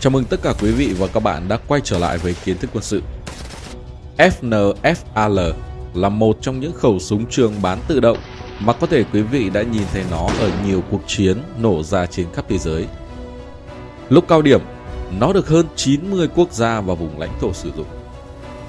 Chào 0.00 0.10
mừng 0.10 0.24
tất 0.24 0.42
cả 0.42 0.54
quý 0.60 0.72
vị 0.72 0.94
và 0.98 1.06
các 1.06 1.20
bạn 1.20 1.48
đã 1.48 1.58
quay 1.68 1.80
trở 1.84 1.98
lại 1.98 2.18
với 2.18 2.34
kiến 2.44 2.58
thức 2.58 2.70
quân 2.72 2.82
sự. 2.82 3.02
FNFAL 4.18 5.52
là 5.94 6.08
một 6.08 6.38
trong 6.40 6.60
những 6.60 6.72
khẩu 6.72 6.98
súng 6.98 7.26
trường 7.30 7.54
bán 7.62 7.78
tự 7.88 8.00
động 8.00 8.18
mà 8.60 8.72
có 8.72 8.86
thể 8.86 9.04
quý 9.12 9.22
vị 9.22 9.50
đã 9.50 9.62
nhìn 9.62 9.82
thấy 9.92 10.04
nó 10.10 10.28
ở 10.40 10.50
nhiều 10.66 10.82
cuộc 10.90 11.00
chiến 11.06 11.38
nổ 11.58 11.82
ra 11.82 12.06
trên 12.06 12.26
khắp 12.34 12.44
thế 12.48 12.58
giới. 12.58 12.86
Lúc 14.08 14.24
cao 14.28 14.42
điểm, 14.42 14.60
nó 15.18 15.32
được 15.32 15.48
hơn 15.48 15.66
90 15.76 16.28
quốc 16.34 16.52
gia 16.52 16.80
và 16.80 16.94
vùng 16.94 17.18
lãnh 17.18 17.38
thổ 17.40 17.52
sử 17.52 17.70
dụng, 17.76 17.86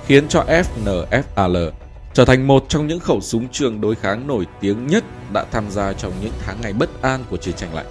khiến 0.05 0.27
cho 0.27 0.45
FNFAL 0.48 1.71
trở 2.13 2.25
thành 2.25 2.48
một 2.48 2.66
trong 2.70 2.88
những 2.88 3.00
khẩu 3.00 3.21
súng 3.21 3.48
trường 3.50 3.82
đối 3.82 3.95
kháng 3.95 4.27
nổi 4.27 4.45
tiếng 4.61 4.88
nhất 4.88 5.04
đã 5.34 5.45
tham 5.52 5.71
gia 5.71 5.93
trong 5.93 6.13
những 6.21 6.34
tháng 6.45 6.57
ngày 6.61 6.73
bất 6.73 7.02
an 7.02 7.23
của 7.29 7.38
chiến 7.38 7.55
tranh 7.55 7.75
lạnh. 7.75 7.88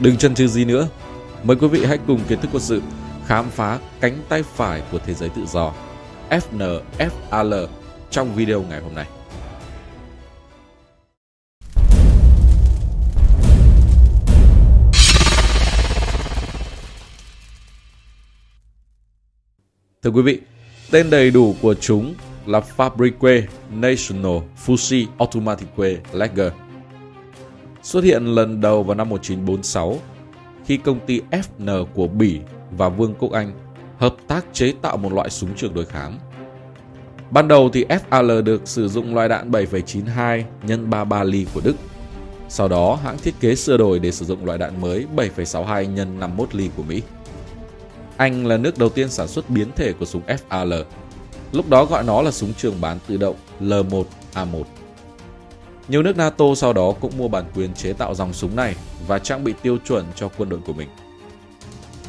Đừng 0.00 0.16
chần 0.16 0.34
chừ 0.34 0.46
gì 0.46 0.64
nữa, 0.64 0.88
mời 1.44 1.56
quý 1.56 1.68
vị 1.68 1.84
hãy 1.84 1.98
cùng 2.06 2.20
kiến 2.28 2.40
thức 2.40 2.48
quân 2.52 2.62
sự 2.62 2.82
khám 3.26 3.50
phá 3.50 3.78
cánh 4.00 4.18
tay 4.28 4.42
phải 4.42 4.82
của 4.92 4.98
thế 4.98 5.14
giới 5.14 5.28
tự 5.28 5.46
do 5.46 5.72
FNFAL 6.30 7.66
trong 8.10 8.34
video 8.34 8.62
ngày 8.62 8.80
hôm 8.80 8.94
nay. 8.94 9.06
Thưa 20.02 20.10
quý 20.10 20.22
vị, 20.22 20.40
tên 20.90 21.10
đầy 21.10 21.30
đủ 21.30 21.54
của 21.62 21.74
chúng 21.74 22.14
là 22.46 22.60
Fabrique 22.76 23.42
National 23.70 24.38
Fusi 24.66 25.06
Automatique 25.18 26.00
Lager. 26.12 26.52
Xuất 27.82 28.04
hiện 28.04 28.24
lần 28.24 28.60
đầu 28.60 28.82
vào 28.82 28.94
năm 28.94 29.08
1946 29.08 29.98
khi 30.68 30.76
công 30.76 31.00
ty 31.06 31.20
FN 31.30 31.84
của 31.94 32.06
Bỉ 32.06 32.40
và 32.70 32.88
Vương 32.88 33.14
quốc 33.18 33.32
Anh 33.32 33.52
hợp 33.98 34.14
tác 34.28 34.44
chế 34.52 34.72
tạo 34.82 34.96
một 34.96 35.12
loại 35.12 35.30
súng 35.30 35.54
trường 35.56 35.74
đối 35.74 35.84
kháng. 35.84 36.18
Ban 37.30 37.48
đầu 37.48 37.70
thì 37.72 37.84
FAL 37.84 38.42
được 38.42 38.68
sử 38.68 38.88
dụng 38.88 39.14
loại 39.14 39.28
đạn 39.28 39.50
7,92 39.50 40.42
x 40.68 40.70
33 40.90 41.24
ly 41.24 41.46
của 41.54 41.60
Đức. 41.64 41.76
Sau 42.48 42.68
đó 42.68 42.98
hãng 43.04 43.18
thiết 43.18 43.34
kế 43.40 43.54
sửa 43.54 43.76
đổi 43.76 43.98
để 43.98 44.12
sử 44.12 44.24
dụng 44.24 44.44
loại 44.44 44.58
đạn 44.58 44.80
mới 44.80 45.06
7,62 45.16 45.96
x 45.96 46.08
51 46.18 46.54
ly 46.54 46.70
của 46.76 46.82
Mỹ. 46.82 47.02
Anh 48.16 48.46
là 48.46 48.56
nước 48.56 48.78
đầu 48.78 48.88
tiên 48.88 49.08
sản 49.08 49.28
xuất 49.28 49.50
biến 49.50 49.68
thể 49.76 49.92
của 49.92 50.06
súng 50.06 50.22
FAL. 50.26 50.84
Lúc 51.52 51.68
đó 51.68 51.84
gọi 51.84 52.04
nó 52.04 52.22
là 52.22 52.30
súng 52.30 52.54
trường 52.54 52.80
bán 52.80 52.98
tự 53.06 53.16
động 53.16 53.36
L1A1. 53.60 54.64
Nhiều 55.88 56.02
nước 56.02 56.16
NATO 56.16 56.44
sau 56.56 56.72
đó 56.72 56.92
cũng 57.00 57.18
mua 57.18 57.28
bản 57.28 57.44
quyền 57.54 57.74
chế 57.74 57.92
tạo 57.92 58.14
dòng 58.14 58.32
súng 58.32 58.56
này 58.56 58.74
và 59.06 59.18
trang 59.18 59.44
bị 59.44 59.54
tiêu 59.62 59.78
chuẩn 59.88 60.04
cho 60.14 60.28
quân 60.38 60.48
đội 60.48 60.60
của 60.66 60.72
mình. 60.72 60.88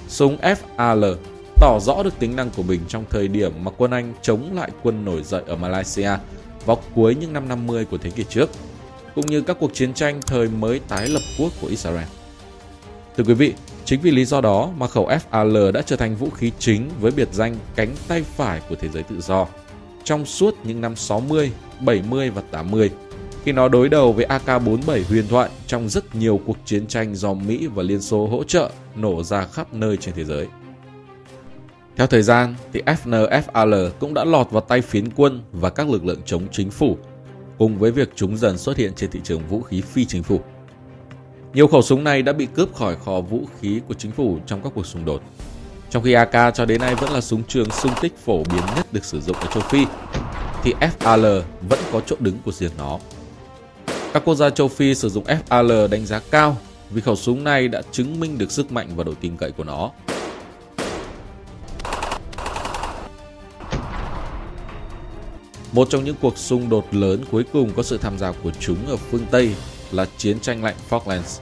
Súng 0.07 0.37
FAL 0.37 1.15
tỏ 1.61 1.79
rõ 1.79 2.03
được 2.03 2.19
tính 2.19 2.35
năng 2.35 2.49
của 2.49 2.63
mình 2.63 2.79
trong 2.87 3.05
thời 3.09 3.27
điểm 3.27 3.51
mà 3.63 3.71
quân 3.77 3.91
Anh 3.91 4.13
chống 4.21 4.49
lại 4.53 4.71
quân 4.83 5.05
nổi 5.05 5.23
dậy 5.23 5.43
ở 5.47 5.55
Malaysia 5.55 6.11
vào 6.65 6.81
cuối 6.95 7.15
những 7.15 7.33
năm 7.33 7.47
50 7.47 7.85
của 7.85 7.97
thế 7.97 8.09
kỷ 8.09 8.23
trước, 8.23 8.49
cũng 9.15 9.25
như 9.25 9.41
các 9.41 9.57
cuộc 9.59 9.73
chiến 9.73 9.93
tranh 9.93 10.21
thời 10.25 10.47
mới 10.47 10.79
tái 10.79 11.07
lập 11.07 11.21
quốc 11.39 11.53
của 11.61 11.67
Israel. 11.67 12.07
Thưa 13.17 13.23
quý 13.23 13.33
vị, 13.33 13.53
chính 13.85 14.01
vì 14.01 14.11
lý 14.11 14.25
do 14.25 14.41
đó 14.41 14.69
mà 14.77 14.87
khẩu 14.87 15.09
FAL 15.31 15.71
đã 15.71 15.81
trở 15.81 15.95
thành 15.95 16.15
vũ 16.15 16.29
khí 16.29 16.51
chính 16.59 16.89
với 16.99 17.11
biệt 17.11 17.27
danh 17.31 17.55
cánh 17.75 17.95
tay 18.07 18.23
phải 18.23 18.61
của 18.69 18.75
thế 18.75 18.89
giới 18.89 19.03
tự 19.03 19.21
do 19.21 19.47
trong 20.03 20.25
suốt 20.25 20.55
những 20.63 20.81
năm 20.81 20.95
60, 20.95 21.51
70 21.79 22.29
và 22.29 22.41
80 22.51 22.91
khi 23.43 23.51
nó 23.51 23.67
đối 23.67 23.89
đầu 23.89 24.13
với 24.13 24.25
AK-47 24.25 25.03
huyền 25.09 25.27
thoại 25.27 25.49
trong 25.67 25.89
rất 25.89 26.15
nhiều 26.15 26.41
cuộc 26.45 26.57
chiến 26.65 26.87
tranh 26.87 27.15
do 27.15 27.33
Mỹ 27.33 27.67
và 27.67 27.83
Liên 27.83 28.01
Xô 28.01 28.27
hỗ 28.27 28.43
trợ 28.43 28.71
nổ 28.95 29.23
ra 29.23 29.45
khắp 29.45 29.73
nơi 29.73 29.97
trên 29.97 30.15
thế 30.15 30.23
giới. 30.25 30.47
Theo 31.95 32.07
thời 32.07 32.21
gian, 32.21 32.55
thì 32.73 32.81
FNFAL 32.85 33.89
cũng 33.99 34.13
đã 34.13 34.25
lọt 34.25 34.51
vào 34.51 34.61
tay 34.61 34.81
phiến 34.81 35.11
quân 35.11 35.41
và 35.51 35.69
các 35.69 35.89
lực 35.89 36.05
lượng 36.05 36.21
chống 36.25 36.47
chính 36.51 36.71
phủ, 36.71 36.97
cùng 37.57 37.77
với 37.77 37.91
việc 37.91 38.09
chúng 38.15 38.37
dần 38.37 38.57
xuất 38.57 38.77
hiện 38.77 38.93
trên 38.95 39.11
thị 39.11 39.19
trường 39.23 39.47
vũ 39.47 39.61
khí 39.61 39.81
phi 39.81 40.05
chính 40.05 40.23
phủ. 40.23 40.41
Nhiều 41.53 41.67
khẩu 41.67 41.81
súng 41.81 42.03
này 42.03 42.21
đã 42.21 42.33
bị 42.33 42.47
cướp 42.55 42.75
khỏi 42.75 42.95
kho 42.95 43.21
vũ 43.21 43.41
khí 43.59 43.81
của 43.87 43.93
chính 43.93 44.11
phủ 44.11 44.39
trong 44.45 44.63
các 44.63 44.71
cuộc 44.75 44.85
xung 44.85 45.05
đột. 45.05 45.21
Trong 45.89 46.03
khi 46.03 46.13
AK 46.13 46.53
cho 46.53 46.65
đến 46.65 46.81
nay 46.81 46.95
vẫn 46.95 47.11
là 47.11 47.21
súng 47.21 47.43
trường 47.47 47.69
xung 47.69 47.91
kích 48.01 48.17
phổ 48.17 48.43
biến 48.43 48.63
nhất 48.75 48.93
được 48.93 49.05
sử 49.05 49.21
dụng 49.21 49.35
ở 49.35 49.47
châu 49.53 49.63
Phi, 49.63 49.85
thì 50.63 50.73
FAL 50.79 51.41
vẫn 51.69 51.79
có 51.91 52.01
chỗ 52.05 52.15
đứng 52.19 52.37
của 52.45 52.51
riêng 52.51 52.71
nó. 52.77 52.99
Các 54.13 54.25
quốc 54.25 54.35
gia 54.35 54.49
châu 54.49 54.67
Phi 54.67 54.95
sử 54.95 55.09
dụng 55.09 55.23
FAL 55.23 55.87
đánh 55.87 56.05
giá 56.05 56.19
cao 56.31 56.57
vì 56.89 57.01
khẩu 57.01 57.15
súng 57.15 57.43
này 57.43 57.67
đã 57.67 57.81
chứng 57.91 58.19
minh 58.19 58.37
được 58.37 58.51
sức 58.51 58.71
mạnh 58.71 58.87
và 58.95 59.03
độ 59.03 59.13
tin 59.21 59.37
cậy 59.37 59.51
của 59.51 59.63
nó. 59.63 59.91
Một 65.71 65.89
trong 65.89 66.03
những 66.03 66.15
cuộc 66.21 66.37
xung 66.37 66.69
đột 66.69 66.85
lớn 66.91 67.23
cuối 67.31 67.43
cùng 67.53 67.73
có 67.75 67.83
sự 67.83 67.97
tham 67.97 68.17
gia 68.17 68.31
của 68.31 68.51
chúng 68.59 68.87
ở 68.87 68.97
phương 68.97 69.25
Tây 69.31 69.55
là 69.91 70.05
chiến 70.17 70.39
tranh 70.39 70.63
lạnh 70.63 70.75
Falklands. 70.89 71.39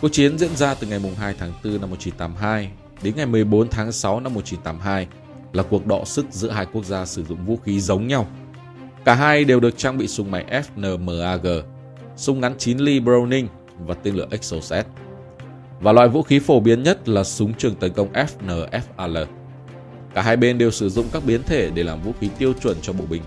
Cuộc 0.00 0.08
chiến 0.08 0.38
diễn 0.38 0.56
ra 0.56 0.74
từ 0.74 0.86
ngày 0.86 1.00
2 1.18 1.34
tháng 1.38 1.52
4 1.64 1.80
năm 1.80 1.90
1982 1.90 2.70
đến 3.02 3.16
ngày 3.16 3.26
14 3.26 3.68
tháng 3.68 3.92
6 3.92 4.20
năm 4.20 4.34
1982 4.34 5.06
là 5.52 5.62
cuộc 5.62 5.86
đọ 5.86 6.04
sức 6.04 6.26
giữa 6.30 6.50
hai 6.50 6.66
quốc 6.72 6.84
gia 6.84 7.06
sử 7.06 7.24
dụng 7.24 7.46
vũ 7.46 7.58
khí 7.64 7.80
giống 7.80 8.06
nhau. 8.06 8.26
Cả 9.06 9.14
hai 9.14 9.44
đều 9.44 9.60
được 9.60 9.78
trang 9.78 9.98
bị 9.98 10.08
súng 10.08 10.30
máy 10.30 10.44
FNMAG, 10.76 11.62
súng 12.16 12.40
ngắn 12.40 12.54
9 12.58 12.78
ly 12.78 13.00
Browning 13.00 13.46
và 13.78 13.94
tên 13.94 14.14
lửa 14.14 14.26
Exocet. 14.30 14.86
Và 15.80 15.92
loại 15.92 16.08
vũ 16.08 16.22
khí 16.22 16.38
phổ 16.38 16.60
biến 16.60 16.82
nhất 16.82 17.08
là 17.08 17.24
súng 17.24 17.54
trường 17.54 17.74
tấn 17.74 17.92
công 17.92 18.12
FNFAL. 18.12 19.26
Cả 20.14 20.22
hai 20.22 20.36
bên 20.36 20.58
đều 20.58 20.70
sử 20.70 20.88
dụng 20.88 21.06
các 21.12 21.24
biến 21.24 21.42
thể 21.42 21.70
để 21.74 21.82
làm 21.82 22.02
vũ 22.02 22.12
khí 22.20 22.28
tiêu 22.38 22.52
chuẩn 22.62 22.76
cho 22.82 22.92
bộ 22.92 23.04
binh. 23.10 23.22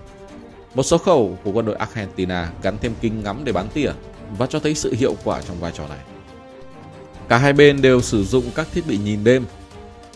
Một 0.74 0.82
số 0.82 0.98
khẩu 0.98 1.38
của 1.44 1.52
quân 1.52 1.66
đội 1.66 1.76
Argentina 1.76 2.52
gắn 2.62 2.76
thêm 2.80 2.92
kính 3.00 3.22
ngắm 3.24 3.40
để 3.44 3.52
bắn 3.52 3.66
tỉa 3.74 3.92
và 4.38 4.46
cho 4.46 4.60
thấy 4.60 4.74
sự 4.74 4.94
hiệu 4.98 5.14
quả 5.24 5.42
trong 5.42 5.60
vai 5.60 5.72
trò 5.74 5.88
này. 5.88 6.00
Cả 7.28 7.38
hai 7.38 7.52
bên 7.52 7.82
đều 7.82 8.00
sử 8.00 8.24
dụng 8.24 8.44
các 8.54 8.68
thiết 8.72 8.86
bị 8.86 8.98
nhìn 8.98 9.24
đêm, 9.24 9.44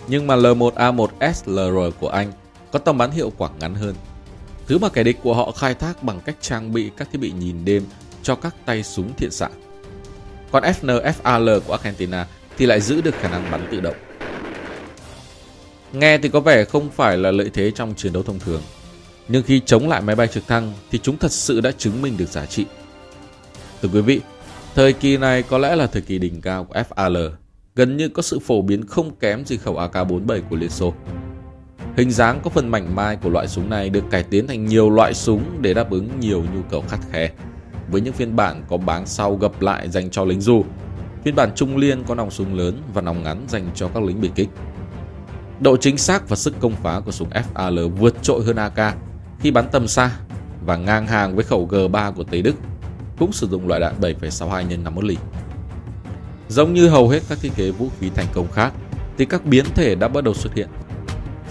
nhưng 0.09 0.27
mà 0.27 0.37
L1A1 0.37 1.33
SLR 1.35 1.95
của 2.01 2.09
Anh 2.09 2.33
có 2.73 2.79
tầm 2.79 2.99
bắn 2.99 3.11
hiệu 3.11 3.33
quả 3.39 3.49
ngắn 3.61 3.75
hơn. 3.75 3.95
Thứ 4.67 4.79
mà 4.79 4.89
kẻ 4.89 5.03
địch 5.03 5.19
của 5.23 5.35
họ 5.35 5.53
khai 5.53 5.75
thác 5.75 6.03
bằng 6.03 6.21
cách 6.25 6.37
trang 6.41 6.73
bị 6.73 6.91
các 6.97 7.09
thiết 7.13 7.19
bị 7.19 7.33
nhìn 7.33 7.65
đêm 7.65 7.85
cho 8.23 8.35
các 8.35 8.55
tay 8.67 8.83
súng 8.83 9.15
thiện 9.17 9.31
xạ. 9.31 9.49
Còn 10.53 10.63
FNFAL 10.63 11.61
của 11.61 11.73
Argentina 11.73 12.27
thì 12.57 12.67
lại 12.67 12.81
giữ 12.81 13.01
được 13.01 13.15
khả 13.15 13.29
năng 13.29 13.51
bắn 13.51 13.69
tự 13.71 13.81
động. 13.81 13.97
Nghe 15.93 16.19
thì 16.19 16.29
có 16.29 16.41
vẻ 16.41 16.65
không 16.65 16.91
phải 16.91 17.17
là 17.17 17.31
lợi 17.31 17.51
thế 17.55 17.71
trong 17.71 17.95
chiến 17.95 18.13
đấu 18.13 18.23
thông 18.23 18.39
thường, 18.39 18.63
nhưng 19.29 19.43
khi 19.43 19.61
chống 19.67 19.89
lại 19.89 20.01
máy 20.01 20.17
bay 20.17 20.27
trực 20.27 20.47
thăng 20.47 20.73
thì 20.91 20.99
chúng 21.03 21.19
thật 21.19 21.33
sự 21.33 21.61
đã 21.61 21.71
chứng 21.79 22.03
minh 22.03 22.17
được 22.17 22.29
giá 22.29 22.47
trị. 22.47 22.67
Thưa 23.83 23.89
quý 23.93 24.01
vị, 24.01 24.21
thời 24.75 24.93
kỳ 24.93 25.17
này 25.17 25.43
có 25.43 25.59
lẽ 25.59 25.77
là 25.77 25.87
thời 25.87 26.03
kỳ 26.03 26.19
đỉnh 26.19 26.41
cao 26.41 26.65
của 26.65 26.75
FAL, 26.75 27.31
gần 27.75 27.97
như 27.97 28.09
có 28.09 28.23
sự 28.23 28.39
phổ 28.39 28.63
biến 28.63 28.87
không 28.87 29.17
kém 29.17 29.45
gì 29.45 29.57
khẩu 29.57 29.75
AK-47 29.75 30.41
của 30.51 30.57
Liên 30.57 30.71
Xô. 30.71 30.95
Hình 31.97 32.11
dáng 32.11 32.41
có 32.45 32.51
phần 32.51 32.69
mảnh 32.69 32.95
mai 32.95 33.17
của 33.17 33.31
loại 33.31 33.49
súng 33.49 33.71
này 33.71 33.91
được 33.91 34.05
cải 34.11 34.23
tiến 34.23 34.47
thành 34.47 34.67
nhiều 34.67 34.91
loại 34.91 35.15
súng 35.15 35.45
để 35.61 35.75
đáp 35.75 35.91
ứng 35.91 36.21
nhiều 36.21 36.45
nhu 36.55 36.63
cầu 36.71 36.85
khắt 36.89 37.01
khe. 37.13 37.31
Với 37.91 38.01
những 38.01 38.13
phiên 38.13 38.37
bản 38.37 38.65
có 38.69 38.77
báng 38.77 39.07
sau 39.07 39.35
gập 39.37 39.63
lại 39.63 39.91
dành 39.91 40.11
cho 40.11 40.25
lính 40.25 40.41
dù, 40.41 40.65
phiên 41.25 41.35
bản 41.35 41.51
trung 41.55 41.77
liên 41.77 42.05
có 42.05 42.15
nòng 42.15 42.31
súng 42.31 42.55
lớn 42.55 42.83
và 42.95 43.03
nòng 43.03 43.23
ngắn 43.23 43.45
dành 43.49 43.71
cho 43.75 43.89
các 43.89 44.03
lính 44.03 44.21
biệt 44.21 44.31
kích. 44.35 44.49
Độ 45.61 45.77
chính 45.77 45.99
xác 45.99 46.29
và 46.29 46.37
sức 46.37 46.55
công 46.61 46.73
phá 46.83 47.01
của 47.01 47.13
súng 47.13 47.29
FAL 47.31 47.89
vượt 47.89 48.23
trội 48.23 48.45
hơn 48.45 48.57
AK 48.57 48.95
khi 49.41 49.51
bắn 49.51 49.69
tầm 49.73 49.89
xa 49.89 50.11
và 50.67 50.77
ngang 50.77 51.07
hàng 51.07 51.35
với 51.35 51.45
khẩu 51.45 51.69
G3 51.69 52.13
của 52.13 52.25
Tây 52.25 52.43
Đức, 52.43 52.55
cũng 53.19 53.33
sử 53.33 53.49
dụng 53.49 53.69
loại 53.69 53.81
đạn 53.81 53.95
7,62 54.01 54.31
x 54.31 54.71
51 54.71 55.05
ly. 55.05 55.17
Giống 56.49 56.75
như 56.75 56.89
hầu 56.89 57.09
hết 57.09 57.23
các 57.29 57.39
thiết 57.41 57.53
kế 57.57 57.71
vũ 57.71 57.89
khí 58.01 58.11
thành 58.15 58.27
công 58.35 58.51
khác, 58.53 58.73
thì 59.19 59.25
các 59.25 59.45
biến 59.45 59.65
thể 59.75 59.95
đã 59.95 60.09
bắt 60.09 60.25
đầu 60.25 60.35
xuất 60.35 60.55
hiện. 60.55 60.69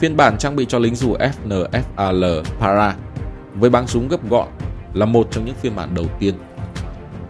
Phiên 0.04 0.18
bản 0.18 0.38
trang 0.38 0.56
bị 0.56 0.66
cho 0.66 0.80
lính 0.80 0.96
dù 0.96 1.16
FNFAL 1.16 2.44
Para 2.60 2.96
với 3.54 3.70
bắn 3.70 3.88
súng 3.88 4.08
gấp 4.08 4.30
gọn 4.30 4.48
là 4.94 5.06
một 5.06 5.28
trong 5.32 5.46
những 5.46 5.56
phiên 5.56 5.76
bản 5.76 5.96
đầu 5.96 6.06
tiên. 6.20 6.34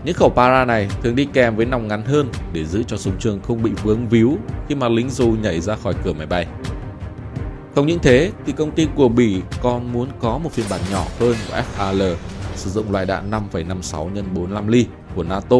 Những 0.05 0.15
khẩu 0.15 0.29
para 0.29 0.65
này 0.65 0.89
thường 1.03 1.15
đi 1.15 1.27
kèm 1.33 1.55
với 1.55 1.65
nòng 1.65 1.87
ngắn 1.87 2.05
hơn 2.05 2.27
để 2.53 2.65
giữ 2.65 2.83
cho 2.83 2.97
súng 2.97 3.17
trường 3.19 3.41
không 3.41 3.63
bị 3.63 3.71
vướng 3.83 4.07
víu 4.09 4.37
khi 4.67 4.75
mà 4.75 4.89
lính 4.89 5.09
dù 5.09 5.35
nhảy 5.41 5.61
ra 5.61 5.75
khỏi 5.75 5.93
cửa 6.03 6.13
máy 6.13 6.27
bay. 6.27 6.47
Không 7.75 7.87
những 7.87 7.99
thế 7.99 8.31
thì 8.45 8.53
công 8.53 8.71
ty 8.71 8.87
của 8.95 9.09
Bỉ 9.09 9.41
còn 9.61 9.93
muốn 9.93 10.07
có 10.19 10.37
một 10.37 10.51
phiên 10.51 10.65
bản 10.69 10.81
nhỏ 10.91 11.05
hơn 11.19 11.35
của 11.47 11.61
FAL 11.77 12.15
sử 12.55 12.69
dụng 12.69 12.91
loại 12.91 13.05
đạn 13.05 13.31
5,56 13.31 13.81
x 13.81 14.17
45 14.33 14.67
ly 14.67 14.85
của 15.15 15.23
NATO 15.23 15.57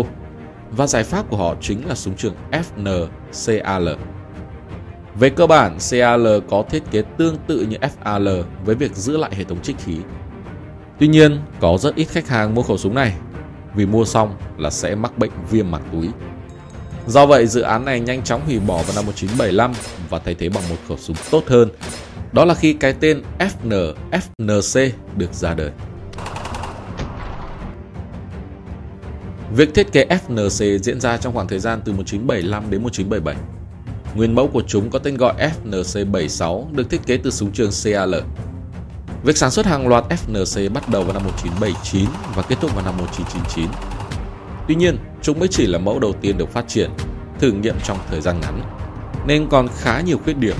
và 0.72 0.88
giải 0.88 1.04
pháp 1.04 1.30
của 1.30 1.38
họ 1.38 1.56
chính 1.62 1.88
là 1.88 1.96
súng 1.96 2.16
trường 2.16 2.36
FNCAL. 2.52 3.96
Về 5.20 5.30
cơ 5.30 5.48
bản, 5.48 5.78
CAL 5.92 6.28
có 6.50 6.64
thiết 6.70 6.84
kế 6.92 7.02
tương 7.18 7.38
tự 7.48 7.66
như 7.70 7.78
FAL 7.78 8.44
với 8.66 8.76
việc 8.76 8.96
giữ 8.96 9.18
lại 9.18 9.32
hệ 9.36 9.44
thống 9.44 9.62
trích 9.62 9.76
khí. 9.86 9.98
Tuy 11.00 11.08
nhiên, 11.08 11.40
có 11.60 11.78
rất 11.78 11.96
ít 11.96 12.06
khách 12.06 12.28
hàng 12.28 12.56
mua 12.56 12.62
khẩu 12.64 12.78
súng 12.78 12.96
này 12.96 13.14
vì 13.76 13.86
mua 13.86 14.06
xong 14.06 14.36
là 14.58 14.70
sẽ 14.70 14.96
mắc 14.96 15.18
bệnh 15.18 15.32
viêm 15.52 15.72
mạc 15.72 15.82
túi. 15.92 16.10
Do 17.08 17.26
vậy, 17.26 17.48
dự 17.48 17.62
án 17.62 17.86
này 17.86 18.00
nhanh 18.00 18.24
chóng 18.24 18.42
hủy 18.46 18.60
bỏ 18.60 18.76
vào 18.76 18.96
năm 18.96 19.06
1975 19.06 19.74
và 20.10 20.20
thay 20.20 20.36
thế 20.36 20.50
bằng 20.50 20.64
một 20.70 20.76
khẩu 20.88 20.98
súng 20.98 21.16
tốt 21.32 21.44
hơn. 21.48 21.70
Đó 22.32 22.46
là 22.46 22.54
khi 22.54 22.74
cái 22.74 22.94
tên 23.00 23.22
FN 23.40 23.94
FNC 24.38 24.90
được 25.18 25.34
ra 25.34 25.54
đời. 25.54 25.72
Việc 29.56 29.74
thiết 29.74 29.92
kế 29.92 30.06
FNC 30.06 30.78
diễn 30.78 31.02
ra 31.02 31.18
trong 31.18 31.34
khoảng 31.34 31.48
thời 31.48 31.60
gian 31.60 31.82
từ 31.86 31.92
1975 31.92 32.64
đến 32.70 32.84
1977. 32.84 33.53
Nguyên 34.16 34.36
mẫu 34.36 34.48
của 34.48 34.64
chúng 34.68 34.90
có 34.90 35.00
tên 35.00 35.18
gọi 35.18 35.34
FNC76 35.64 36.66
được 36.76 36.90
thiết 36.90 37.06
kế 37.06 37.18
từ 37.18 37.32
súng 37.32 37.52
trường 37.52 37.72
CAL. 37.84 38.16
Việc 39.24 39.38
sản 39.38 39.52
xuất 39.52 39.66
hàng 39.66 39.88
loạt 39.88 40.04
FNC 40.10 40.74
bắt 40.74 40.90
đầu 40.90 41.04
vào 41.04 41.14
năm 41.14 41.24
1979 41.24 42.06
và 42.36 42.42
kết 42.42 42.56
thúc 42.62 42.76
vào 42.76 42.86
năm 42.86 42.98
1999. 42.98 43.70
Tuy 44.68 44.76
nhiên, 44.76 44.98
chúng 45.22 45.40
mới 45.40 45.48
chỉ 45.48 45.68
là 45.68 45.80
mẫu 45.80 46.00
đầu 46.00 46.14
tiên 46.22 46.38
được 46.38 46.50
phát 46.50 46.68
triển, 46.68 46.90
thử 47.40 47.52
nghiệm 47.52 47.76
trong 47.84 47.98
thời 48.10 48.22
gian 48.22 48.40
ngắn, 48.42 48.62
nên 49.28 49.48
còn 49.50 49.68
khá 49.78 50.02
nhiều 50.02 50.18
khuyết 50.24 50.38
điểm. 50.38 50.56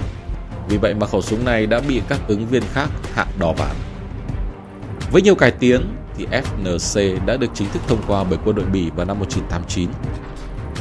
Vì 0.70 0.78
vậy 0.78 0.94
mà 0.94 1.08
khẩu 1.08 1.22
súng 1.22 1.46
này 1.46 1.66
đã 1.66 1.82
bị 1.88 2.02
các 2.10 2.20
ứng 2.28 2.48
viên 2.48 2.64
khác 2.74 2.90
hạ 3.14 3.26
đỏ 3.40 3.54
ván. 3.58 3.76
Với 5.12 5.22
nhiều 5.22 5.36
cải 5.36 5.52
tiến 5.52 5.82
thì 6.18 6.28
FNC 6.32 7.26
đã 7.26 7.38
được 7.38 7.50
chính 7.54 7.70
thức 7.70 7.82
thông 7.88 8.02
qua 8.08 8.24
bởi 8.24 8.40
quân 8.46 8.56
đội 8.56 8.66
Bỉ 8.66 8.90
vào 8.96 9.06
năm 9.06 9.20
1989. 9.20 9.90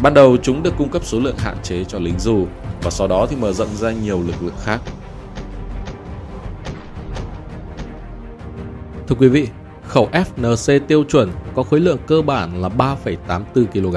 Ban 0.02 0.14
đầu 0.14 0.36
chúng 0.36 0.62
được 0.62 0.74
cung 0.78 0.88
cấp 0.88 1.04
số 1.04 1.20
lượng 1.20 1.36
hạn 1.38 1.56
chế 1.62 1.84
cho 1.84 1.98
lính 1.98 2.18
dù 2.18 2.46
và 2.82 2.90
sau 2.90 3.08
đó 3.08 3.26
thì 3.30 3.36
mở 3.36 3.52
rộng 3.52 3.76
ra 3.76 3.92
nhiều 3.92 4.22
lực 4.26 4.42
lượng 4.42 4.54
khác. 4.62 4.80
Thưa 9.08 9.16
quý 9.18 9.28
vị, 9.28 9.48
khẩu 9.86 10.08
FNC 10.12 10.80
tiêu 10.80 11.04
chuẩn 11.04 11.30
có 11.54 11.62
khối 11.62 11.80
lượng 11.80 11.98
cơ 12.06 12.22
bản 12.22 12.62
là 12.62 12.68
3,84 12.68 13.66
kg, 13.66 13.96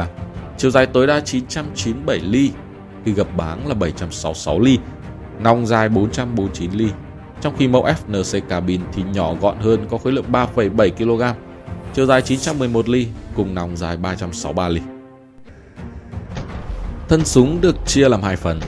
chiều 0.57 0.71
dài 0.71 0.85
tối 0.85 1.07
đa 1.07 1.19
997 1.19 2.19
ly, 2.19 2.51
khi 3.05 3.11
gập 3.11 3.37
báng 3.37 3.67
là 3.67 3.73
766 3.73 4.59
ly, 4.59 4.77
nòng 5.39 5.65
dài 5.65 5.89
449 5.89 6.71
ly. 6.71 6.87
Trong 7.41 7.55
khi 7.57 7.67
mẫu 7.67 7.85
FNC 8.07 8.41
cabin 8.41 8.81
thì 8.93 9.03
nhỏ 9.13 9.33
gọn 9.41 9.57
hơn 9.59 9.85
có 9.89 9.97
khối 9.97 10.13
lượng 10.13 10.25
3,7 10.31 10.89
kg, 10.91 11.23
chiều 11.93 12.05
dài 12.05 12.21
911 12.21 12.89
ly 12.89 13.07
cùng 13.35 13.53
nòng 13.53 13.77
dài 13.77 13.97
363 13.97 14.69
ly. 14.69 14.81
Thân 17.09 17.25
súng 17.25 17.61
được 17.61 17.75
chia 17.85 18.09
làm 18.09 18.21
hai 18.21 18.35
phần, 18.35 18.59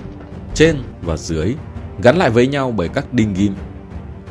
trên 0.53 0.77
và 1.01 1.17
dưới, 1.17 1.55
gắn 2.03 2.17
lại 2.17 2.29
với 2.29 2.47
nhau 2.47 2.73
bởi 2.77 2.89
các 2.89 3.13
đinh 3.13 3.33
ghim. 3.33 3.55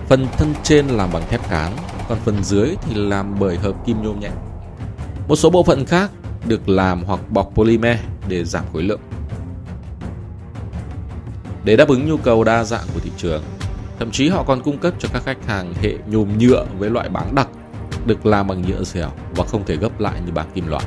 Phần 0.09 0.27
thân 0.37 0.55
trên 0.63 0.87
làm 0.87 1.11
bằng 1.13 1.23
thép 1.29 1.51
cán, 1.51 1.73
còn 2.09 2.19
phần 2.25 2.45
dưới 2.45 2.75
thì 2.83 2.95
làm 2.95 3.39
bởi 3.39 3.57
hợp 3.57 3.87
kim 3.87 4.03
nhôm 4.03 4.21
nhẹ. 4.21 4.31
Một 5.29 5.37
số 5.37 5.51
bộ 5.51 5.63
phận 5.63 5.87
khác 5.87 6.11
được 6.45 6.69
làm 6.69 7.05
hoặc 7.05 7.21
bọc 7.31 7.51
polymer 7.55 7.99
để 8.29 8.45
giảm 8.45 8.65
khối 8.73 8.83
lượng. 8.83 9.01
Để 11.65 11.77
đáp 11.77 11.89
ứng 11.89 12.09
nhu 12.09 12.17
cầu 12.17 12.45
đa 12.45 12.65
dạng 12.65 12.85
của 12.95 13.01
thị 13.01 13.11
trường, 13.17 13.43
thậm 13.99 14.11
chí 14.11 14.29
họ 14.29 14.43
còn 14.43 14.63
cung 14.63 14.79
cấp 14.79 14.95
cho 14.99 15.09
các 15.13 15.23
khách 15.25 15.47
hàng 15.47 15.75
hệ 15.83 15.95
nhôm 16.07 16.39
nhựa 16.39 16.67
với 16.79 16.91
loại 16.91 17.09
báng 17.09 17.35
đặc 17.35 17.49
được 18.07 18.27
làm 18.27 18.47
bằng 18.47 18.63
nhựa 18.63 18.83
dẻo 18.83 19.11
và 19.37 19.45
không 19.45 19.65
thể 19.67 19.77
gấp 19.77 20.01
lại 20.01 20.21
như 20.27 20.33
bảng 20.33 20.51
kim 20.55 20.67
loại. 20.67 20.85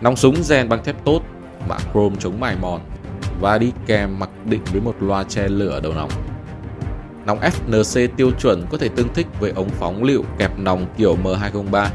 Nòng 0.00 0.16
súng 0.16 0.42
rèn 0.42 0.68
bằng 0.68 0.84
thép 0.84 1.04
tốt, 1.04 1.22
mạ 1.68 1.76
chrome 1.92 2.16
chống 2.18 2.40
mài 2.40 2.56
mòn 2.60 2.80
và 3.40 3.58
đi 3.58 3.72
kèm 3.86 4.18
mặc 4.18 4.30
định 4.44 4.60
với 4.72 4.80
một 4.80 4.94
loa 5.00 5.24
che 5.24 5.48
lửa 5.48 5.80
đầu 5.82 5.92
nòng. 5.94 6.10
Nòng 7.26 7.40
FNC 7.40 8.08
tiêu 8.16 8.30
chuẩn 8.30 8.66
có 8.70 8.78
thể 8.78 8.88
tương 8.88 9.14
thích 9.14 9.26
với 9.40 9.50
ống 9.50 9.68
phóng 9.68 10.02
lựu 10.02 10.24
kẹp 10.38 10.58
nòng 10.58 10.86
kiểu 10.96 11.16
M203. 11.24 11.88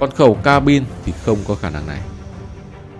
Còn 0.00 0.10
khẩu 0.10 0.34
cabin 0.34 0.84
thì 1.04 1.12
không 1.24 1.38
có 1.48 1.54
khả 1.54 1.70
năng 1.70 1.86
này. 1.86 1.98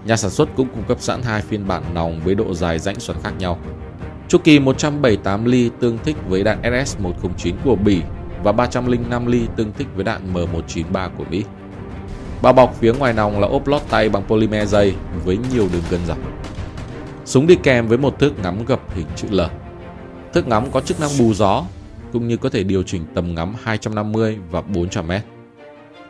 Nhà 0.05 0.17
sản 0.17 0.31
xuất 0.31 0.49
cũng 0.57 0.69
cung 0.69 0.85
cấp 0.89 1.01
sẵn 1.01 1.23
hai 1.23 1.43
phiên 1.43 1.69
bản 1.69 1.83
nòng 1.95 2.21
với 2.25 2.35
độ 2.35 2.55
dài 2.55 2.79
rãnh 2.79 3.01
xoắn 3.01 3.19
khác 3.23 3.33
nhau. 3.39 3.59
Chu 4.29 4.39
kỳ 4.39 4.59
178 4.59 5.45
ly 5.45 5.71
tương 5.81 5.99
thích 5.99 6.17
với 6.29 6.43
đạn 6.43 6.63
SS-109 6.63 7.53
của 7.65 7.77
Bỉ 7.77 8.03
và 8.45 8.53
305 8.53 9.27
ly 9.27 9.47
tương 9.57 9.73
thích 9.73 9.87
với 9.95 10.05
đạn 10.05 10.35
M193 10.35 11.09
của 11.17 11.25
Mỹ. 11.31 11.45
Bao 12.43 12.53
bọc 12.53 12.75
phía 12.81 12.93
ngoài 12.93 13.13
nòng 13.13 13.41
là 13.41 13.47
ốp 13.47 13.67
lót 13.67 13.83
tay 13.91 14.09
bằng 14.09 14.23
polymer 14.29 14.69
dày 14.69 14.95
với 15.25 15.39
nhiều 15.53 15.69
đường 15.73 15.83
gân 15.91 16.01
dọc. 16.07 16.19
Súng 17.25 17.47
đi 17.47 17.57
kèm 17.63 17.89
với 17.89 17.99
một 17.99 18.19
thước 18.19 18.39
ngắm 18.43 18.65
gập 18.65 18.95
hình 18.95 19.07
chữ 19.17 19.29
L. 19.31 19.41
Thước 20.35 20.49
ngắm 20.49 20.71
có 20.71 20.81
chức 20.81 21.01
năng 21.01 21.11
bù 21.19 21.35
gió, 21.35 21.65
cũng 22.13 22.29
như 22.29 22.37
có 22.37 22.49
thể 22.49 22.63
điều 22.63 22.83
chỉnh 22.83 23.05
tầm 23.15 23.35
ngắm 23.35 23.55
250 23.63 24.39
và 24.51 24.61
400 24.61 25.09
m. 25.09 25.13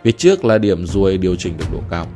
Phía 0.04 0.12
trước 0.12 0.44
là 0.44 0.58
điểm 0.58 0.86
ruồi 0.86 1.18
điều 1.18 1.36
chỉnh 1.36 1.56
được 1.58 1.64
độ 1.72 1.78
cao. 1.90 2.06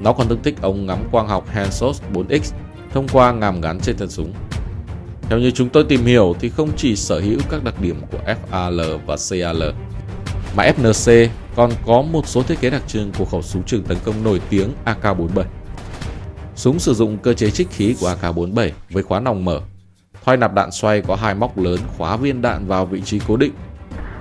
Nó 0.00 0.12
còn 0.12 0.28
tương 0.28 0.42
thích 0.42 0.54
ống 0.60 0.86
ngắm 0.86 0.98
quang 1.12 1.28
học 1.28 1.48
Hansos 1.48 2.02
4X 2.12 2.52
thông 2.92 3.08
qua 3.08 3.32
ngàm 3.32 3.60
gắn 3.60 3.80
trên 3.80 3.96
thân 3.96 4.10
súng. 4.10 4.32
Theo 5.22 5.38
như 5.38 5.50
chúng 5.50 5.68
tôi 5.68 5.84
tìm 5.84 6.04
hiểu 6.04 6.34
thì 6.40 6.48
không 6.48 6.70
chỉ 6.76 6.96
sở 6.96 7.20
hữu 7.20 7.38
các 7.50 7.64
đặc 7.64 7.74
điểm 7.80 8.00
của 8.12 8.18
FAL 8.26 8.98
và 9.06 9.16
CAL, 9.30 9.62
mà 10.56 10.70
FNC 10.76 11.28
còn 11.56 11.70
có 11.86 12.02
một 12.02 12.26
số 12.26 12.42
thiết 12.42 12.60
kế 12.60 12.70
đặc 12.70 12.82
trưng 12.86 13.12
của 13.18 13.24
khẩu 13.24 13.42
súng 13.42 13.62
trường 13.62 13.82
tấn 13.82 13.98
công 14.04 14.24
nổi 14.24 14.40
tiếng 14.50 14.72
AK-47. 14.84 15.44
Súng 16.56 16.78
sử 16.78 16.94
dụng 16.94 17.18
cơ 17.18 17.32
chế 17.32 17.50
trích 17.50 17.70
khí 17.70 17.96
của 18.00 18.14
AK-47 18.22 18.70
với 18.90 19.02
khóa 19.02 19.20
nòng 19.20 19.44
mở 19.44 19.60
Thoai 20.24 20.36
nạp 20.36 20.54
đạn 20.54 20.70
xoay 20.70 21.00
có 21.00 21.16
hai 21.16 21.34
móc 21.34 21.58
lớn 21.58 21.80
khóa 21.96 22.16
viên 22.16 22.42
đạn 22.42 22.66
vào 22.66 22.86
vị 22.86 23.00
trí 23.04 23.20
cố 23.28 23.36
định, 23.36 23.52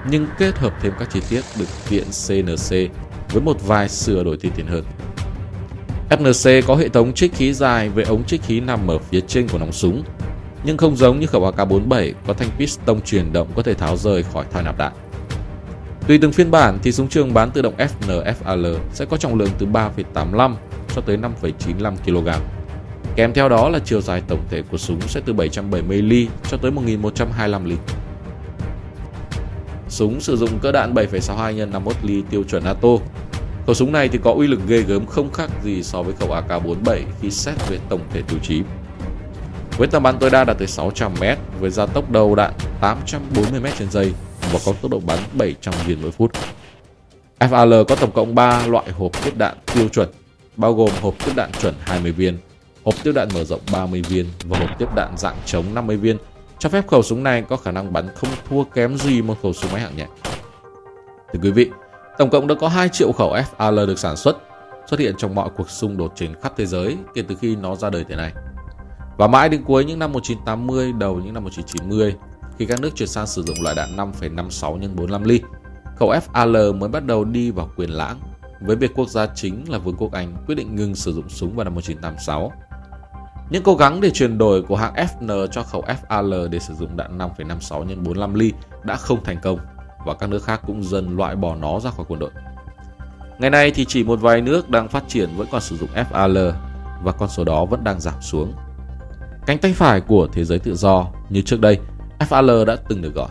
nhưng 0.10 0.28
kết 0.38 0.58
hợp 0.58 0.74
thêm 0.82 0.94
các 1.00 1.10
chi 1.12 1.22
tiết 1.30 1.42
được 1.60 1.90
viện 1.90 2.04
CNC 2.04 2.70
với 3.32 3.42
một 3.42 3.68
vài 3.68 3.90
sửa 3.90 4.24
đổi 4.24 4.38
tiên 4.38 4.52
tiến 4.56 4.68
hơn. 4.68 4.84
FNC 6.10 6.62
có 6.68 6.76
hệ 6.76 6.90
thống 6.90 7.14
trích 7.14 7.34
khí 7.34 7.54
dài 7.54 7.90
với 7.90 8.04
ống 8.04 8.24
trích 8.24 8.44
khí 8.44 8.60
nằm 8.60 8.88
ở 8.88 8.98
phía 8.98 9.22
trên 9.22 9.48
của 9.48 9.58
nòng 9.58 9.72
súng, 9.72 10.04
nhưng 10.64 10.78
không 10.78 10.96
giống 10.96 11.20
như 11.20 11.28
khẩu 11.28 11.52
AK-47 11.52 12.14
có 12.28 12.34
thanh 12.34 12.50
piston 12.58 13.02
chuyển 13.02 13.34
động 13.34 13.48
có 13.56 13.64
thể 13.64 13.74
tháo 13.74 13.98
rời 13.98 14.24
khỏi 14.24 14.46
thoi 14.52 14.64
nạp 14.64 14.78
đạn. 14.78 14.94
Tùy 16.08 16.18
từng 16.18 16.32
phiên 16.32 16.52
bản 16.52 16.80
thì 16.84 16.92
súng 16.92 17.08
trường 17.08 17.34
bán 17.34 17.52
tự 17.52 17.62
động 17.62 17.74
FN 17.78 18.24
FAL 18.24 18.78
sẽ 18.94 19.06
có 19.06 19.18
trọng 19.18 19.36
lượng 19.36 19.50
từ 19.58 19.66
3,85 19.66 20.56
cho 20.96 21.02
tới 21.02 21.18
5,95 21.18 21.96
kg. 22.06 22.30
Kèm 23.16 23.34
theo 23.34 23.50
đó 23.50 23.70
là 23.70 23.80
chiều 23.86 24.02
dài 24.02 24.22
tổng 24.28 24.40
thể 24.50 24.62
của 24.72 24.78
súng 24.78 25.02
sẽ 25.02 25.22
từ 25.26 25.34
770 25.34 26.02
ly 26.02 26.28
cho 26.52 26.58
tới 26.58 26.72
1125 26.72 27.66
ly. 27.66 27.76
Súng 29.90 30.22
sử 30.22 30.38
dụng 30.38 30.60
cỡ 30.60 30.72
đạn 30.72 30.94
7,62 30.94 31.68
x 31.68 31.72
51 31.72 31.96
ly 32.04 32.24
tiêu 32.30 32.44
chuẩn 32.44 32.64
NATO. 32.64 32.90
Khẩu 33.66 33.76
súng 33.76 33.92
này 33.92 34.08
thì 34.08 34.20
có 34.24 34.32
uy 34.32 34.48
lực 34.48 34.60
ghê 34.68 34.82
gớm 34.82 35.06
không 35.06 35.32
khác 35.32 35.50
gì 35.64 35.84
so 35.84 36.04
với 36.04 36.14
khẩu 36.20 36.30
AK-47 36.30 37.00
khi 37.22 37.32
xét 37.32 37.70
về 37.70 37.78
tổng 37.90 38.02
thể 38.14 38.22
tiêu 38.22 38.40
chí. 38.44 38.62
Với 39.78 39.88
tầm 39.88 40.04
bắn 40.04 40.18
tối 40.20 40.30
đa 40.30 40.44
đạt 40.44 40.58
tới 40.58 40.68
600m 40.68 41.36
với 41.60 41.70
gia 41.70 41.86
tốc 41.86 42.12
đầu 42.12 42.36
đạn 42.36 42.54
840m 42.82 43.70
trên 43.78 43.92
giây 43.92 44.14
và 44.52 44.60
có 44.66 44.74
tốc 44.82 44.92
độ 44.92 45.00
bắn 45.00 45.20
700 45.34 45.74
viên 45.86 46.02
mỗi 46.02 46.12
phút. 46.12 46.32
FAL 47.40 47.84
có 47.84 47.96
tổng 47.96 48.12
cộng 48.12 48.36
3 48.36 48.68
loại 48.68 48.92
hộp 48.92 49.24
tiếp 49.24 49.38
đạn 49.38 49.58
tiêu 49.74 49.88
chuẩn, 49.88 50.10
bao 50.56 50.74
gồm 50.74 50.90
hộp 51.02 51.14
tiếp 51.26 51.32
đạn 51.36 51.52
chuẩn 51.52 51.74
20 51.80 52.12
viên, 52.12 52.38
hộp 52.84 52.96
tiếp 53.04 53.12
đạn 53.16 53.28
mở 53.34 53.44
rộng 53.44 53.62
30 53.72 54.02
viên 54.02 54.26
và 54.44 54.60
hộp 54.60 54.80
tiếp 54.80 54.96
đạn 54.96 55.18
dạng 55.18 55.36
chống 55.46 55.74
50 55.74 55.98
viên, 55.98 56.18
cho 56.60 56.70
phép 56.70 56.88
khẩu 56.88 57.04
súng 57.04 57.24
này 57.24 57.44
có 57.50 57.58
khả 57.58 57.72
năng 57.72 57.94
bắn 57.94 58.08
không 58.16 58.30
thua 58.50 58.64
kém 58.64 58.98
gì 58.98 59.22
một 59.22 59.38
khẩu 59.44 59.54
súng 59.54 59.72
máy 59.72 59.82
hạng 59.82 59.98
nhẹ. 59.98 60.08
Thưa 61.34 61.40
quý 61.44 61.52
vị, 61.52 61.70
tổng 62.18 62.30
cộng 62.30 62.48
đã 62.48 62.56
có 62.56 62.68
2 62.68 62.90
triệu 62.90 63.12
khẩu 63.12 63.36
FAL 63.36 63.86
được 63.86 64.00
sản 64.00 64.18
xuất, 64.18 64.38
xuất 64.90 65.00
hiện 65.00 65.16
trong 65.18 65.36
mọi 65.36 65.50
cuộc 65.58 65.70
xung 65.70 65.98
đột 65.98 66.14
trên 66.16 66.36
khắp 66.42 66.54
thế 66.58 66.66
giới 66.66 66.98
kể 67.14 67.24
từ 67.28 67.36
khi 67.42 67.56
nó 67.56 67.76
ra 67.76 67.90
đời 67.90 68.06
thế 68.10 68.16
này. 68.16 68.32
Và 69.18 69.28
mãi 69.28 69.50
đến 69.50 69.64
cuối 69.64 69.86
những 69.86 70.00
năm 70.00 70.14
1980, 70.14 70.94
đầu 70.94 71.16
những 71.16 71.34
năm 71.34 71.44
1990, 71.44 72.16
khi 72.58 72.66
các 72.66 72.82
nước 72.82 72.96
chuyển 72.96 73.10
sang 73.10 73.28
sử 73.28 73.44
dụng 73.44 73.62
loại 73.62 73.76
đạn 73.76 73.98
5,56 73.98 74.50
x 74.82 74.96
45 74.96 75.24
ly, 75.24 75.42
khẩu 75.96 76.12
FAL 76.12 76.78
mới 76.78 76.90
bắt 76.90 77.06
đầu 77.06 77.26
đi 77.26 77.52
vào 77.52 77.70
quyền 77.76 77.90
lãng, 77.90 78.20
với 78.62 78.76
việc 78.76 78.92
quốc 78.96 79.10
gia 79.10 79.28
chính 79.36 79.70
là 79.70 79.78
Vương 79.78 79.96
quốc 79.98 80.12
Anh 80.12 80.36
quyết 80.48 80.56
định 80.56 80.76
ngừng 80.76 80.96
sử 80.96 81.14
dụng 81.14 81.30
súng 81.30 81.56
vào 81.56 81.64
năm 81.64 81.76
1986 81.76 82.52
những 83.50 83.64
cố 83.64 83.76
gắng 83.76 84.02
để 84.02 84.10
chuyển 84.10 84.38
đổi 84.38 84.62
của 84.62 84.76
hãng 84.76 84.94
FN 84.94 85.48
cho 85.48 85.64
khẩu 85.64 85.84
FAL 85.84 86.50
để 86.50 86.60
sử 86.60 86.74
dụng 86.74 86.98
đạn 86.98 87.18
5,56 87.18 87.60
x 87.60 87.98
45 87.98 88.34
ly 88.34 88.54
đã 88.84 88.96
không 88.96 89.24
thành 89.24 89.38
công 89.44 89.60
và 90.06 90.14
các 90.14 90.30
nước 90.30 90.44
khác 90.44 90.62
cũng 90.68 90.84
dần 90.84 91.18
loại 91.18 91.36
bỏ 91.36 91.56
nó 91.56 91.80
ra 91.80 91.92
khỏi 91.92 92.06
quân 92.10 92.20
đội. 92.20 92.32
Ngày 93.40 93.50
nay 93.50 93.72
thì 93.72 93.86
chỉ 93.86 94.04
một 94.04 94.22
vài 94.22 94.42
nước 94.42 94.70
đang 94.70 94.88
phát 94.88 95.04
triển 95.08 95.30
vẫn 95.38 95.48
còn 95.52 95.62
sử 95.62 95.78
dụng 95.78 95.90
FAL 95.96 96.52
và 97.04 97.12
con 97.12 97.30
số 97.30 97.44
đó 97.44 97.66
vẫn 97.66 97.84
đang 97.84 98.00
giảm 98.00 98.22
xuống. 98.22 98.54
Cánh 99.46 99.58
tay 99.58 99.74
phải 99.74 100.02
của 100.02 100.28
thế 100.34 100.44
giới 100.44 100.60
tự 100.60 100.76
do 100.76 101.08
như 101.30 101.42
trước 101.42 101.62
đây, 101.62 101.80
FAL 102.20 102.66
đã 102.66 102.76
từng 102.90 103.02
được 103.02 103.16
gọi. 103.16 103.30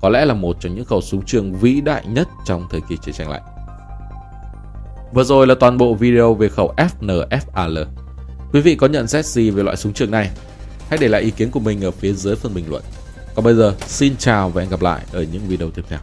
Có 0.00 0.08
lẽ 0.08 0.24
là 0.24 0.34
một 0.34 0.56
trong 0.60 0.74
những 0.74 0.84
khẩu 0.84 1.00
súng 1.00 1.24
trường 1.24 1.52
vĩ 1.52 1.80
đại 1.80 2.06
nhất 2.06 2.28
trong 2.44 2.66
thời 2.70 2.80
kỳ 2.88 2.96
chiến 3.02 3.14
tranh 3.14 3.30
lạnh. 3.30 3.42
Vừa 5.12 5.24
rồi 5.24 5.46
là 5.46 5.54
toàn 5.60 5.78
bộ 5.78 5.94
video 5.94 6.34
về 6.34 6.48
khẩu 6.48 6.74
FNFAL. 6.76 7.84
Quý 8.52 8.60
vị 8.60 8.74
có 8.74 8.86
nhận 8.86 9.06
xét 9.06 9.26
gì 9.26 9.50
về 9.50 9.62
loại 9.62 9.76
súng 9.76 9.92
trường 9.92 10.10
này? 10.10 10.30
Hãy 10.88 10.98
để 10.98 11.08
lại 11.08 11.22
ý 11.22 11.30
kiến 11.30 11.50
của 11.50 11.60
mình 11.60 11.84
ở 11.84 11.90
phía 11.90 12.12
dưới 12.12 12.36
phần 12.36 12.54
bình 12.54 12.70
luận. 12.70 12.82
Còn 13.34 13.44
bây 13.44 13.54
giờ, 13.54 13.74
xin 13.86 14.16
chào 14.16 14.48
và 14.48 14.62
hẹn 14.62 14.70
gặp 14.70 14.82
lại 14.82 15.04
ở 15.12 15.22
những 15.22 15.42
video 15.48 15.70
tiếp 15.70 15.82
theo. 15.88 15.98